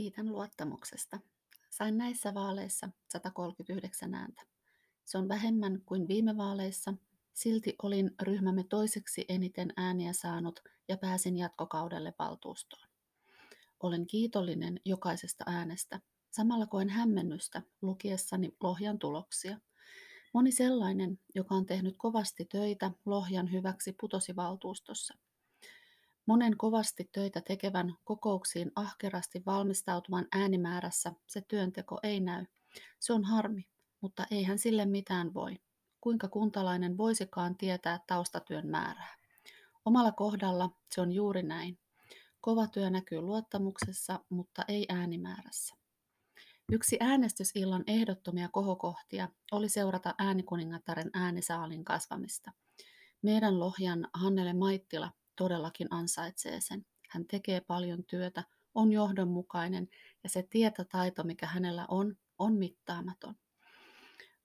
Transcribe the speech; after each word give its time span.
Kiitän 0.00 0.32
luottamuksesta. 0.32 1.20
Sain 1.70 1.98
näissä 1.98 2.34
vaaleissa 2.34 2.88
139 3.12 4.14
ääntä. 4.14 4.42
Se 5.04 5.18
on 5.18 5.28
vähemmän 5.28 5.82
kuin 5.86 6.08
viime 6.08 6.36
vaaleissa, 6.36 6.94
silti 7.32 7.74
olin 7.82 8.14
ryhmämme 8.22 8.64
toiseksi 8.64 9.24
eniten 9.28 9.72
ääniä 9.76 10.12
saanut 10.12 10.60
ja 10.88 10.96
pääsin 10.96 11.36
jatkokaudelle 11.36 12.14
valtuustoon. 12.18 12.88
Olen 13.80 14.06
kiitollinen 14.06 14.80
jokaisesta 14.84 15.44
äänestä. 15.46 16.00
Samalla 16.30 16.66
koen 16.66 16.88
hämmennystä 16.88 17.62
lukiessani 17.82 18.56
Lohjan 18.60 18.98
tuloksia. 18.98 19.60
Moni 20.34 20.52
sellainen, 20.52 21.18
joka 21.34 21.54
on 21.54 21.66
tehnyt 21.66 21.94
kovasti 21.98 22.44
töitä 22.44 22.90
Lohjan 23.04 23.52
hyväksi 23.52 23.94
putosi 24.00 24.36
valtuustossa. 24.36 25.14
Monen 26.26 26.56
kovasti 26.56 27.08
töitä 27.12 27.40
tekevän 27.40 27.94
kokouksiin 28.04 28.72
ahkerasti 28.76 29.42
valmistautuvan 29.46 30.26
äänimäärässä 30.32 31.12
se 31.26 31.40
työnteko 31.40 31.98
ei 32.02 32.20
näy. 32.20 32.44
Se 33.00 33.12
on 33.12 33.24
harmi, 33.24 33.66
mutta 34.00 34.26
eihän 34.30 34.58
sille 34.58 34.86
mitään 34.86 35.34
voi. 35.34 35.56
Kuinka 36.00 36.28
kuntalainen 36.28 36.98
voisikaan 36.98 37.56
tietää 37.56 38.00
taustatyön 38.06 38.66
määrää? 38.66 39.16
Omalla 39.84 40.12
kohdalla 40.12 40.70
se 40.90 41.00
on 41.00 41.12
juuri 41.12 41.42
näin. 41.42 41.78
Kova 42.40 42.66
työ 42.66 42.90
näkyy 42.90 43.20
luottamuksessa, 43.20 44.20
mutta 44.28 44.64
ei 44.68 44.86
äänimäärässä. 44.88 45.74
Yksi 46.72 46.96
äänestysillan 47.00 47.84
ehdottomia 47.86 48.48
kohokohtia 48.52 49.28
oli 49.52 49.68
seurata 49.68 50.14
äänikuningattaren 50.18 51.10
äänisaalin 51.14 51.84
kasvamista. 51.84 52.52
Meidän 53.22 53.60
Lohjan 53.60 54.08
Hannele 54.14 54.52
Maittila 54.52 55.10
todellakin 55.40 55.88
ansaitsee 55.90 56.60
sen. 56.60 56.86
Hän 57.08 57.26
tekee 57.26 57.60
paljon 57.60 58.04
työtä, 58.04 58.44
on 58.74 58.92
johdonmukainen 58.92 59.88
ja 60.22 60.28
se 60.28 60.46
tietotaito, 60.50 61.24
mikä 61.24 61.46
hänellä 61.46 61.86
on, 61.88 62.16
on 62.38 62.54
mittaamaton. 62.54 63.34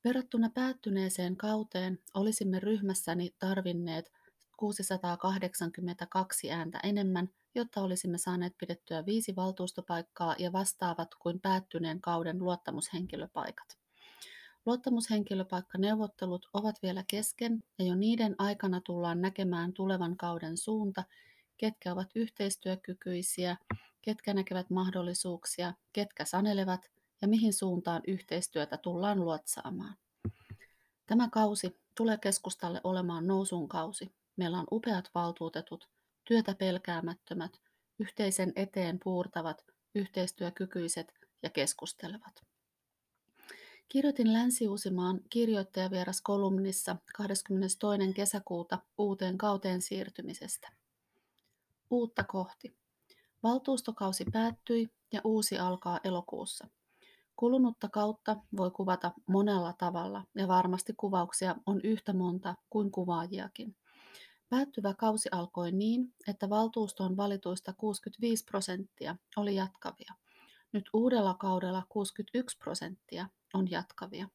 Verrattuna 0.03 0.49
päättyneeseen 0.49 1.37
kauteen 1.37 1.99
olisimme 2.13 2.59
ryhmässäni 2.59 3.35
tarvinneet 3.39 4.11
682 4.57 6.51
ääntä 6.51 6.79
enemmän, 6.83 7.29
jotta 7.55 7.81
olisimme 7.81 8.17
saaneet 8.17 8.53
pidettyä 8.57 9.05
viisi 9.05 9.35
valtuustopaikkaa 9.35 10.35
ja 10.39 10.51
vastaavat 10.51 11.09
kuin 11.19 11.41
päättyneen 11.41 12.01
kauden 12.01 12.39
luottamushenkilöpaikat. 12.39 13.84
Luottamushenkilöpaikkaneuvottelut 14.65 16.49
ovat 16.53 16.75
vielä 16.83 17.03
kesken 17.07 17.63
ja 17.79 17.85
jo 17.85 17.95
niiden 17.95 18.35
aikana 18.37 18.81
tullaan 18.81 19.21
näkemään 19.21 19.73
tulevan 19.73 20.17
kauden 20.17 20.57
suunta, 20.57 21.03
ketkä 21.57 21.93
ovat 21.93 22.09
yhteistyökykyisiä, 22.15 23.57
ketkä 24.01 24.33
näkevät 24.33 24.69
mahdollisuuksia, 24.69 25.73
ketkä 25.93 26.25
sanelevat 26.25 26.91
ja 27.21 27.27
mihin 27.27 27.53
suuntaan 27.53 28.01
yhteistyötä 28.07 28.77
tullaan 28.77 29.19
luotsaamaan. 29.19 29.95
Tämä 31.05 31.29
kausi 31.29 31.79
tulee 31.97 32.17
keskustalle 32.17 32.81
olemaan 32.83 33.27
nousun 33.27 33.69
kausi. 33.69 34.11
Meillä 34.35 34.59
on 34.59 34.67
upeat 34.71 35.11
valtuutetut, 35.15 35.89
työtä 36.23 36.55
pelkäämättömät, 36.55 37.61
yhteisen 37.99 38.53
eteen 38.55 38.99
puurtavat, 39.03 39.65
yhteistyökykyiset 39.95 41.13
ja 41.43 41.49
keskustelevat. 41.49 42.54
Kirjoitin 43.89 44.33
Länsi-Uusimaan 44.33 45.19
kirjoittajavieras 45.29 46.21
kolumnissa 46.21 46.95
22. 47.17 47.77
kesäkuuta 48.15 48.79
uuteen 48.97 49.37
kauteen 49.37 49.81
siirtymisestä. 49.81 50.71
Uutta 51.89 52.23
kohti. 52.23 52.75
Valtuustokausi 53.43 54.25
päättyi 54.33 54.89
ja 55.13 55.21
uusi 55.23 55.57
alkaa 55.57 55.99
elokuussa. 56.03 56.67
Kulunutta 57.35 57.89
kautta 57.89 58.35
voi 58.57 58.71
kuvata 58.71 59.11
monella 59.27 59.73
tavalla 59.73 60.23
ja 60.35 60.47
varmasti 60.47 60.93
kuvauksia 60.97 61.55
on 61.65 61.81
yhtä 61.83 62.13
monta 62.13 62.55
kuin 62.69 62.91
kuvaajiakin. 62.91 63.75
Päättyvä 64.49 64.93
kausi 64.93 65.29
alkoi 65.31 65.71
niin, 65.71 66.13
että 66.27 66.49
valtuustoon 66.49 67.17
valituista 67.17 67.73
65 67.73 68.45
prosenttia 68.45 69.15
oli 69.37 69.55
jatkavia. 69.55 70.13
Nyt 70.75 70.89
uudella 70.93 71.33
kaudella 71.33 71.83
61 71.89 72.57
prosenttia 72.57 73.29
on 73.53 73.71
jatkavia. 73.71 74.27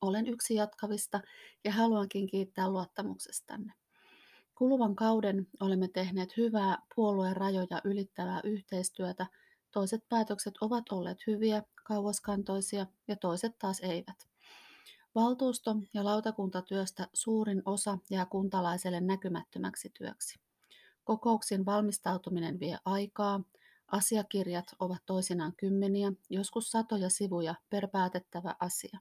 Olen 0.00 0.26
yksi 0.26 0.54
jatkavista 0.54 1.20
ja 1.64 1.72
haluankin 1.72 2.26
kiittää 2.26 2.68
luottamuksestanne. 2.68 3.72
Kuluvan 4.54 4.96
kauden 4.96 5.46
olemme 5.60 5.88
tehneet 5.88 6.36
hyvää 6.36 6.78
puolueen 6.94 7.36
rajoja 7.36 7.80
ylittävää 7.84 8.40
yhteistyötä. 8.44 9.26
Toiset 9.70 10.08
päätökset 10.08 10.54
ovat 10.60 10.92
olleet 10.92 11.18
hyviä, 11.26 11.62
kauaskantoisia 11.84 12.86
ja 13.08 13.16
toiset 13.16 13.58
taas 13.58 13.80
eivät. 13.80 14.28
Valtuusto- 15.14 15.76
ja 15.94 16.04
lautakuntatyöstä 16.04 17.08
suurin 17.12 17.62
osa 17.64 17.98
jää 18.10 18.26
kuntalaiselle 18.26 19.00
näkymättömäksi 19.00 19.90
työksi. 19.98 20.40
Kokouksiin 21.04 21.66
valmistautuminen 21.66 22.60
vie 22.60 22.78
aikaa, 22.84 23.40
Asiakirjat 23.92 24.66
ovat 24.78 25.02
toisinaan 25.06 25.52
kymmeniä, 25.56 26.12
joskus 26.30 26.70
satoja 26.70 27.10
sivuja 27.10 27.54
per 27.70 27.88
päätettävä 27.88 28.56
asia. 28.60 28.98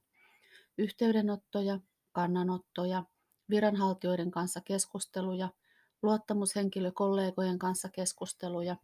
Yhteydenottoja, 0.78 1.80
kannanottoja, 2.12 3.04
viranhaltijoiden 3.50 4.32
kanssa 4.32 4.62
keskusteluja, 4.62 5.50
luottamushenkilökollegojen 6.02 7.60
kanssa 7.60 7.90
keskusteluja. 7.90 8.76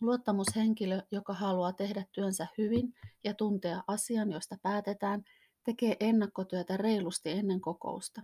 Luottamushenkilö, 0.00 1.02
joka 1.10 1.32
haluaa 1.32 1.72
tehdä 1.72 2.04
työnsä 2.12 2.46
hyvin 2.58 2.94
ja 3.24 3.34
tuntea 3.34 3.82
asian, 3.86 4.32
josta 4.32 4.56
päätetään, 4.62 5.24
tekee 5.64 5.96
ennakkotyötä 6.00 6.76
reilusti 6.76 7.30
ennen 7.30 7.60
kokousta. 7.60 8.22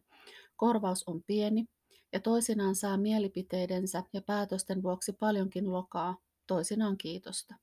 Korvaus 0.56 1.04
on 1.08 1.22
pieni 1.26 1.66
ja 2.12 2.20
toisinaan 2.20 2.74
saa 2.74 2.96
mielipiteidensä 2.96 4.02
ja 4.12 4.22
päätösten 4.22 4.82
vuoksi 4.82 5.12
paljonkin 5.12 5.72
lokaa, 5.72 6.16
toisinaan 6.46 6.98
kiitosta. 6.98 7.54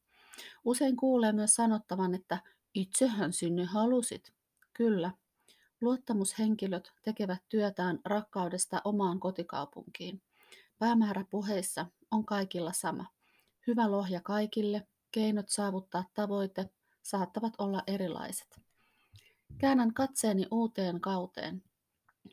Usein 0.65 0.95
kuulee 0.95 1.31
myös 1.31 1.55
sanottavan, 1.55 2.15
että 2.15 2.39
itsehän 2.73 3.33
sinne 3.33 3.65
halusit. 3.65 4.33
Kyllä, 4.73 5.11
luottamushenkilöt 5.81 6.91
tekevät 7.03 7.43
työtään 7.49 7.99
rakkaudesta 8.05 8.81
omaan 8.83 9.19
kotikaupunkiin. 9.19 10.21
Päämäärä 10.79 11.25
puheissa 11.29 11.85
on 12.11 12.25
kaikilla 12.25 12.73
sama. 12.73 13.05
Hyvä 13.67 13.91
lohja 13.91 14.21
kaikille, 14.23 14.87
keinot 15.11 15.49
saavuttaa 15.49 16.05
tavoite 16.13 16.69
saattavat 17.03 17.53
olla 17.57 17.83
erilaiset. 17.87 18.61
Käännän 19.57 19.93
katseeni 19.93 20.47
uuteen 20.51 21.01
kauteen. 21.01 21.63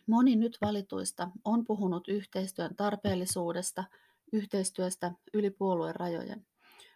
Moni 0.06 0.36
nyt 0.36 0.58
valituista 0.60 1.30
on 1.44 1.64
puhunut 1.64 2.08
yhteistyön 2.08 2.76
tarpeellisuudesta– 2.76 3.84
yhteistyöstä 4.32 5.12
yli 5.34 5.50
puolueen 5.50 5.96
rajojen. 5.96 6.46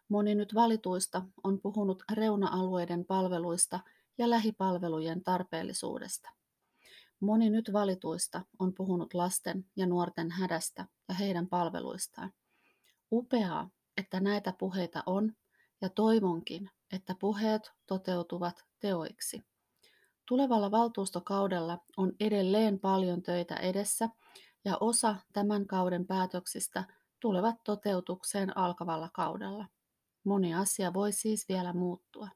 Moni 0.09 0.35
nyt 0.35 0.55
valituista 0.55 1.23
on 1.45 1.61
puhunut 1.61 2.03
reuna-alueiden 2.13 3.05
palveluista 3.05 3.81
ja 4.19 4.31
lähipalvelujen 4.31 5.25
tarpeellisuudesta. 5.25 6.31
Moni 7.21 7.51
nyt 7.51 7.73
valituista 7.73 8.43
on 8.59 8.75
puhunut 8.75 9.15
lasten 9.15 9.65
ja 9.77 9.87
nuorten 9.87 10.31
hädästä 10.31 10.87
ja 11.09 11.15
heidän 11.15 11.47
palveluistaan. 11.47 12.33
Upeaa, 13.13 13.71
että 13.97 14.21
näitä 14.21 14.55
puheita 14.59 15.03
on, 15.07 15.33
ja 15.81 15.89
toivonkin, 15.89 16.71
että 16.93 17.15
puheet 17.21 17.73
toteutuvat 17.87 18.65
teoiksi. 18.81 19.45
Tulevalla 20.29 20.71
valtuustokaudella 20.71 21.79
on 21.97 22.13
edelleen 22.21 22.81
paljon 22.81 23.23
töitä 23.23 23.55
edessä, 23.57 24.09
ja 24.65 24.77
osa 24.81 25.17
tämän 25.33 25.67
kauden 25.67 26.07
päätöksistä 26.07 26.85
tulevat 27.21 27.57
toteutukseen 27.65 28.57
alkavalla 28.57 29.09
kaudella. 29.13 29.67
Moni 30.25 30.55
asia 30.55 30.93
voi 30.93 31.13
siis 31.13 31.49
vielä 31.49 31.73
muuttua. 31.73 32.29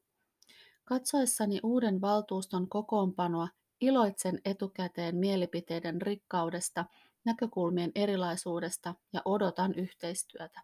Katsoessani 0.85 1.61
uuden 1.63 2.01
valtuuston 2.01 2.69
kokoonpanoa 2.69 3.49
iloitsen 3.81 4.41
etukäteen 4.45 5.17
mielipiteiden 5.17 6.03
rikkaudesta, 6.03 6.85
näkökulmien 7.25 7.93
erilaisuudesta 7.95 8.95
ja 9.13 9.23
odotan 9.25 9.75
yhteistyötä. 9.75 10.61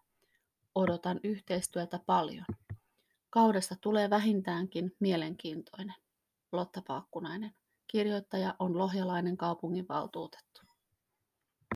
Odotan 0.75 1.19
yhteistyötä 1.23 1.99
paljon. 2.05 2.45
Kaudesta 3.29 3.75
tulee 3.81 4.09
vähintäänkin 4.09 4.95
mielenkiintoinen. 4.99 5.95
Lotta 6.51 6.81
Paakkunainen. 6.87 7.53
Kirjoittaja 7.87 8.55
on 8.59 8.77
lohjalainen 8.77 9.37
kaupunginvaltuutettu. 9.37 10.70